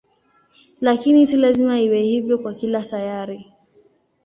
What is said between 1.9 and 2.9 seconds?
hivyo kwa kila